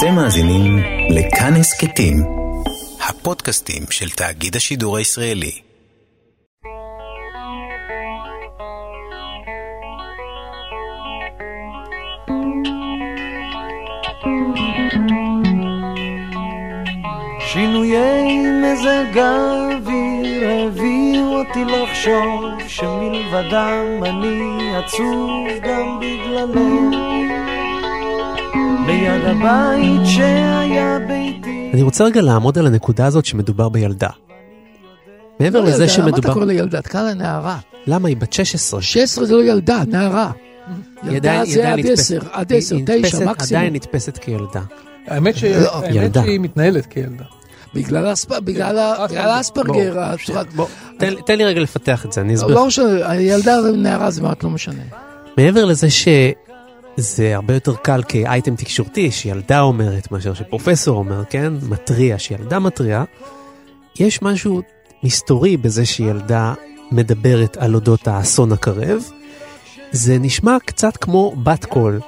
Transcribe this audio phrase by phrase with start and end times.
[0.00, 0.78] אתם מאזינים
[1.10, 2.16] לכאן הסכתים,
[3.08, 5.60] הפודקאסטים של תאגיד השידור הישראלי.
[17.40, 27.29] שינויי מזג האוויר הביאו אותי לחשוב שמלבדם אני עצוב גם בגללך.
[29.00, 34.08] ליד הבית שהיה ביתי אני רוצה רגע לעמוד על הנקודה הזאת שמדובר בילדה.
[35.40, 36.32] מעבר לא לזה ילדה, למה אתה שמדובר...
[36.34, 36.82] קורא לה ילדה?
[36.82, 37.58] תקרא לה נערה.
[37.86, 38.08] למה?
[38.08, 38.82] היא בת 16.
[38.82, 40.30] 16 זה לא ילדה, נערה.
[41.02, 43.58] היא ילדה היא זה עד נתפסת- 10, עד היא 10, נתפסת- 9 מקסימום.
[43.60, 44.60] עדיין נתפסת כילדה.
[45.06, 46.22] האמת לא, ילדה.
[46.22, 47.24] שהיא מתנהלת כילדה.
[47.74, 48.06] בגלל
[49.16, 50.14] האספרגר,
[51.26, 52.54] תן לי רגע לפתח את זה, אני אסביר.
[52.54, 54.82] לא משנה, הילדה ונערה זה מעט לא משנה.
[55.36, 55.88] מעבר לזה
[56.96, 61.52] שזה הרבה יותר קל כאייטם תקשורתי, שילדה אומרת מאשר שפרופסור אומר, כן?
[61.68, 63.04] מתריע, שילדה מתריעה,
[64.00, 64.62] יש משהו
[65.02, 66.54] מסתורי בזה שילדה
[66.92, 69.02] מדברת על אודות האסון הקרב.
[69.92, 72.00] זה נשמע קצת כמו בת קול.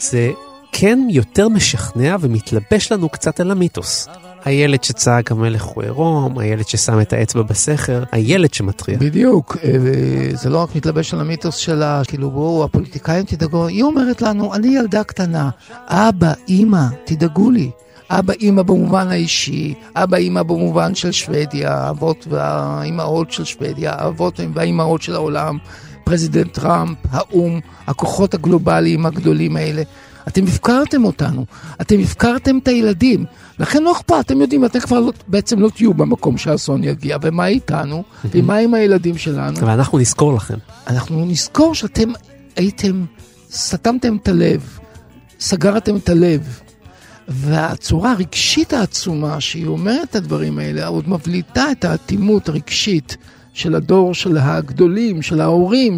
[0.00, 0.30] זה
[0.72, 4.08] כן יותר משכנע ומתלבש לנו קצת על המיתוס.
[4.44, 8.98] הילד שצעק המלך הוא עירום, הילד ששם את האצבע בסכר, הילד שמתריע.
[8.98, 9.56] בדיוק,
[10.34, 14.68] זה לא רק מתלבש על המיתוס שלה, כאילו בואו, הפוליטיקאים תדאגו, היא אומרת לנו, אני
[14.68, 15.50] ילדה קטנה,
[15.86, 17.70] אבא, אימא, תדאגו לי.
[18.10, 25.02] אבא, אימא במובן האישי, אבא, אימא במובן של שוודיה, האבות והאימהות של שוודיה, האבות והאימהות
[25.02, 25.58] של העולם,
[26.04, 29.82] President טראמפ, האו"ם, הכוחות הגלובליים הגדולים האלה.
[30.28, 31.46] אתם הפקרתם אותנו,
[31.80, 33.24] אתם הפקרתם את הילדים,
[33.58, 37.46] לכן לא אכפת, אתם יודעים, אתם כבר לא, בעצם לא תהיו במקום שהאסון יגיע, ומה
[37.46, 39.60] איתנו, ומה עם הילדים שלנו.
[39.60, 40.54] אבל אנחנו נזכור לכם.
[40.86, 42.08] אנחנו נזכור שאתם
[42.56, 43.04] הייתם,
[43.52, 44.78] סתמתם את הלב,
[45.40, 46.60] סגרתם את הלב,
[47.28, 53.16] והצורה הרגשית העצומה שהיא אומרת את הדברים האלה, עוד מבליטה את האטימות הרגשית
[53.52, 55.96] של הדור של הגדולים, של ההורים,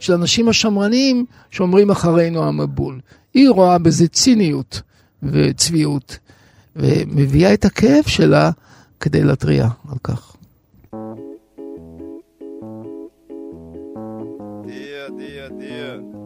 [0.00, 3.00] של האנשים השמרנים שאומרים אחרינו המבול.
[3.34, 4.82] היא רואה בזה ציניות
[5.22, 6.18] וצביעות,
[6.76, 8.50] ומביאה את הכאב שלה
[9.00, 10.36] כדי להתריע על כך.
[14.66, 16.21] Dear, dear, dear.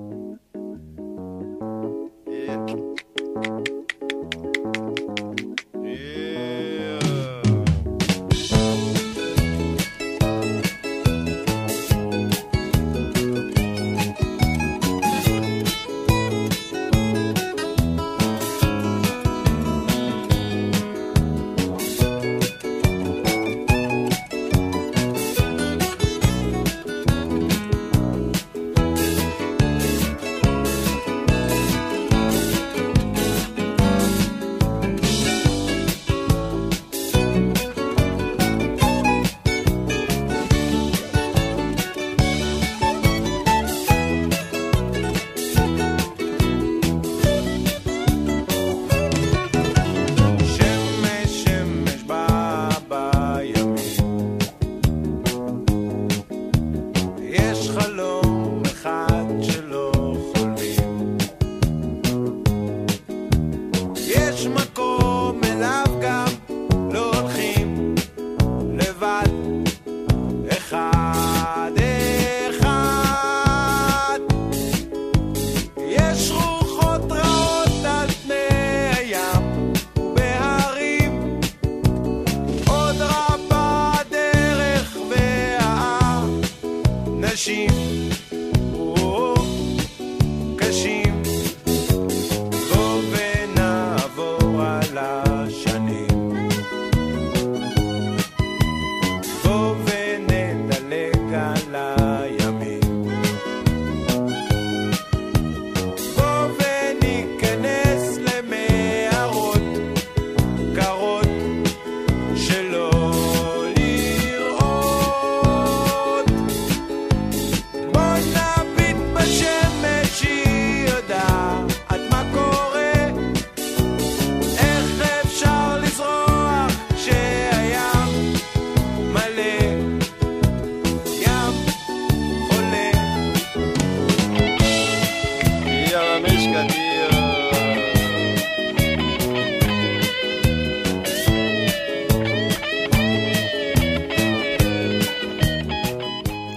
[87.47, 87.86] she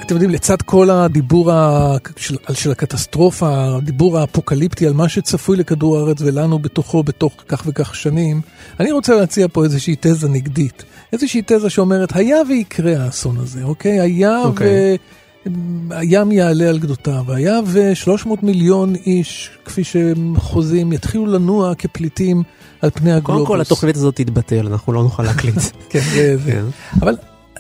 [0.10, 1.96] אתם יודעים, לצד כל הדיבור ה...
[2.18, 7.96] של, של הקטסטרופה, הדיבור האפוקליפטי על מה שצפוי לכדור הארץ ולנו בתוכו בתוך כך וכך
[7.96, 8.42] שנים,
[8.80, 10.84] אני רוצה להציע פה איזושהי תזה נגדית.
[11.14, 14.00] איזושהי תזה שאומרת, היה ויקרה האסון הזה, אוקיי?
[14.00, 14.96] היה אוקיי.
[14.96, 15.50] ו...
[15.92, 22.44] הים יעלה על גדותיו, היה ו-300 מיליון איש, כפי שהם חוזים, יתחילו לנוע כפליטים
[22.82, 23.36] על פני הגלובוס.
[23.36, 25.56] קודם כל התוכנית הזאת תתבטל, אנחנו לא נוכל להקליט.
[25.90, 26.36] כן, זה.
[26.46, 26.66] כן.
[27.02, 27.16] אבל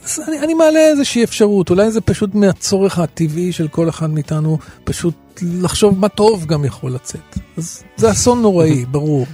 [0.10, 4.58] אז אני, אני מעלה איזושהי אפשרות, אולי זה פשוט מהצורך הטבעי של כל אחד מאיתנו,
[4.84, 7.38] פשוט לחשוב מה טוב גם יכול לצאת.
[7.58, 9.26] אז זה אסון נוראי, ברור.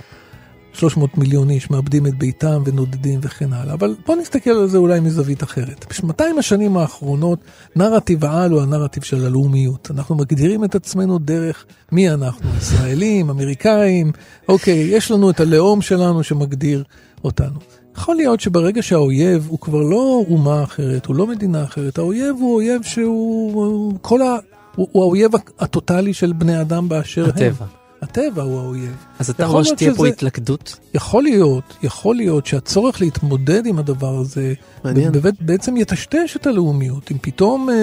[0.73, 3.73] 300 מיליון איש מאבדים את ביתם ונודדים וכן הלאה.
[3.73, 5.85] אבל בוא נסתכל על זה אולי מזווית אחרת.
[5.85, 7.39] ב-200 השנים האחרונות,
[7.75, 9.91] נרטיב העל הוא הנרטיב של הלאומיות.
[9.91, 14.11] אנחנו מגדירים את עצמנו דרך מי אנחנו, ישראלים, אמריקאים,
[14.47, 16.83] אוקיי, יש לנו את הלאום שלנו שמגדיר
[17.23, 17.59] אותנו.
[17.97, 22.55] יכול להיות שברגע שהאויב הוא כבר לא אומה אחרת, הוא לא מדינה אחרת, האויב הוא
[22.55, 24.37] אויב שהוא הוא כל ה...
[24.75, 27.29] הוא, הוא האויב הטוטלי של בני אדם באשר הם.
[27.29, 27.65] הטבע.
[28.01, 28.95] הטבע הוא האויב.
[29.19, 30.79] אז אתה להיות שתהיה פה שזה- התלכדות?
[30.93, 34.53] יכול להיות, יכול להיות שהצורך להתמודד עם הדבר הזה
[34.83, 35.11] מעניין.
[35.11, 37.11] באמת, בעצם יטשטש את הלאומיות.
[37.11, 37.75] אם פתאום אה,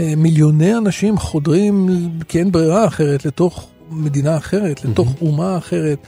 [0.00, 1.88] אה, מיליוני אנשים חודרים,
[2.28, 5.98] כי אין ברירה אחרת, לתוך מדינה אחרת, לתוך אומה אחרת,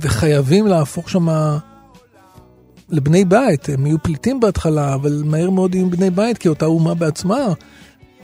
[0.00, 1.28] וחייבים להפוך שם
[2.90, 3.68] לבני בית.
[3.68, 7.46] הם יהיו פליטים בהתחלה, אבל מהר מאוד יהיו בני בית, כי אותה אומה בעצמה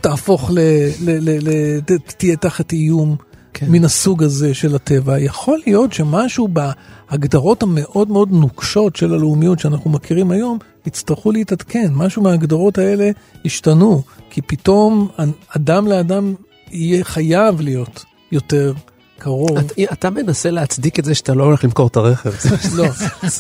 [0.00, 0.58] תהפוך ל...
[1.00, 3.16] ל, ל, ל ת- תהיה תחת איום.
[3.52, 3.66] כן.
[3.70, 5.18] מן הסוג הזה של הטבע.
[5.18, 11.92] יכול להיות שמשהו בהגדרות המאוד מאוד נוקשות של הלאומיות שאנחנו מכירים היום, יצטרכו להתעדכן.
[11.94, 13.10] משהו מההגדרות האלה
[13.44, 15.08] ישתנו, כי פתאום
[15.56, 16.34] אדם לאדם
[16.70, 18.72] יהיה חייב להיות יותר
[19.18, 19.58] קרוב.
[19.58, 22.30] את- אתה מנסה להצדיק את זה שאתה לא הולך למכור את הרכב.
[22.76, 22.84] לא,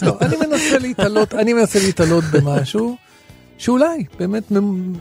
[0.02, 2.96] לא, אני מנסה להתעלות, אני מנסה להתעלות במשהו
[3.58, 4.92] שאולי, באמת, מ-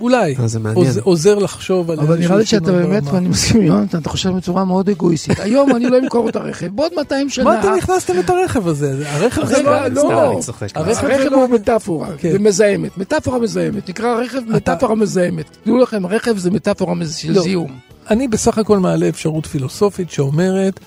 [0.00, 0.34] אולי,
[0.66, 0.72] אה.
[0.74, 3.02] עוז- עוזר לחשוב על אבל נראה לי שאתה באמת.
[3.12, 5.40] ואני מסכים עם יונתן, אתה חושב בצורה מאוד אגואיסטית.
[5.40, 7.44] היום אני לא אמכור את הרכב, בעוד 200 שנה...
[7.44, 9.08] מה אתם הכנסתם את הרכב הזה?
[9.08, 9.86] הרכב זה לא...
[9.88, 10.32] לא.
[10.32, 10.66] אני צוחק.
[10.74, 12.32] הרכב הוא לא- מטאפורה, כן.
[12.32, 15.56] זה מזהמת, מטאפורה מזהמת, נקרא רכב מטאפורה מזהמת.
[15.62, 17.42] תדעו לכם, רכב זה מטאפורה של לא.
[17.42, 17.78] זיהום.
[18.10, 20.80] אני בסך הכל מעלה אפשרות פילוסופית שאומרת,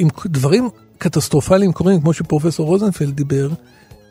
[0.00, 0.68] אם דברים
[0.98, 3.48] קטסטרופליים קורים, כמו שפרופסור רוזנפלד דיבר,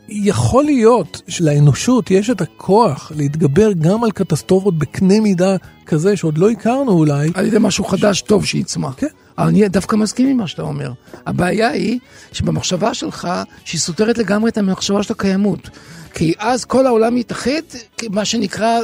[0.08, 5.56] יכול להיות שלאנושות יש את הכוח להתגבר גם על קטסטרופות בקנה מידה
[5.86, 7.30] כזה שעוד לא הכרנו אולי.
[7.34, 8.94] על ידי משהו חדש טוב שיצמח.
[8.96, 9.06] כן.
[9.38, 10.92] אבל אני דווקא מסכים עם מה שאתה אומר.
[11.26, 11.98] הבעיה היא
[12.32, 13.28] שבמחשבה שלך,
[13.64, 15.68] שהיא סותרת לגמרי את המחשבה של הקיימות.
[16.14, 17.50] כי אז כל העולם יתאחד,
[18.10, 18.80] מה שנקרא,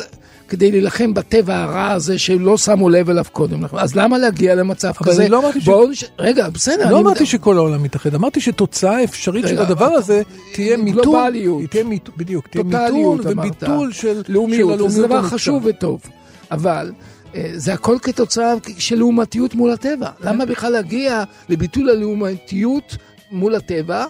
[0.51, 3.65] כדי להילחם בטבע הרע הזה שלא שמו לב אליו קודם.
[3.73, 5.23] אז למה להגיע למצב אבל כזה?
[5.23, 6.05] אני לא אמרתי ש- בואו נש...
[6.19, 6.91] רגע, בסדר.
[6.91, 11.03] לא אמרתי מדבר- שכל העולם מתאחד, אמרתי שתוצאה אפשרית של רגע, הדבר הזה תהיה מיתון,
[11.03, 11.63] גלובליות.
[11.71, 13.21] תהיה מיתון, בדיוק, תהיה מיתון.
[13.25, 15.23] וביטול של של לאומיות, הלאומיות זה דבר.
[15.23, 16.01] חשוב וטוב,
[16.51, 16.93] אבל
[17.35, 20.09] אה, זה הכל כתוצאה של לעומתיות מול הטבע.
[20.25, 22.97] למה בכלל להגיע לביטול הלעומתיות
[23.33, 24.05] מול הטבע?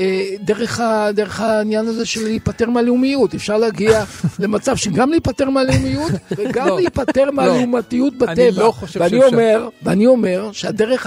[0.00, 3.34] אה, דרך, ה, דרך העניין הזה של להיפטר מהלאומיות.
[3.34, 4.04] אפשר להגיע
[4.38, 8.32] למצב שגם להיפטר מהלאומיות וגם לא, להיפטר מהלעומתיות בטבע.
[8.32, 9.26] אני לא חושב ואני שאפשר.
[9.26, 11.06] אומר, ואני אומר שהדרך,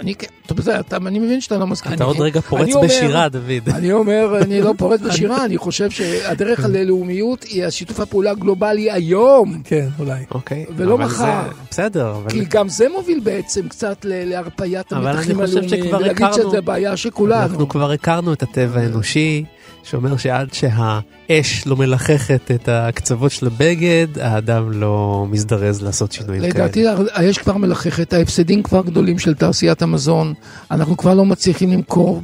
[0.00, 1.92] אני, כן- טוב, בסדר, אתה- אני מבין שאתה לא מסכים.
[1.92, 3.68] אתה עוד רגע פורץ אומר- בשירה, דוד.
[3.74, 9.60] אני אומר, אני לא פורץ בשירה, אני חושב שהדרך ללאומיות היא השיתוף הפעולה הגלובלי היום.
[9.64, 10.20] כן, אולי.
[10.30, 10.64] אוקיי.
[10.76, 11.24] ולא אבל מחר.
[11.24, 12.30] זה- בסדר, אבל...
[12.30, 16.22] כי גם זה מוביל בעצם קצת ל- להרפיית אבל המתחים אני חושב הלאומיים, שכבר ולהגיד
[16.26, 17.42] הכרנו- שזה בעיה של כולנו.
[17.42, 19.44] אנחנו כבר הכרנו את הטבע האנושי,
[19.82, 26.64] שאומר שעד שהאש לא מלחכת את הקצוות של הבגד, האדם לא מזדרז לעשות שינויים כאלה.
[26.64, 30.34] לדעתי האש כבר מלחכת, ההפסדים כבר גדולים של תעשיית המזון,
[30.70, 32.22] אנחנו כבר לא מצליחים למכור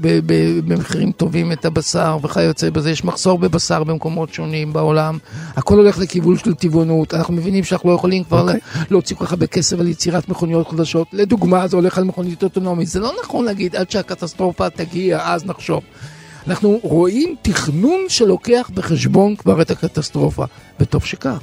[0.67, 5.19] במחירים טובים את הבשר וכיוצא בזה, יש מחסור בבשר במקומות שונים בעולם,
[5.57, 8.61] הכל הולך לכיוון של טבעונות, אנחנו מבינים שאנחנו לא יכולים כבר אוקיי.
[8.91, 12.89] להוציא כל כך הרבה כסף על יצירת מכוניות חדשות, לדוגמה זה הולך על מכונית אוטונומית,
[12.89, 15.83] זה לא נכון להגיד עד שהקטסטרופה תגיע אז נחשוב.
[16.49, 20.45] אנחנו רואים תכנון שלוקח בחשבון כבר את הקטסטרופה,
[20.81, 21.39] וטוב שכך.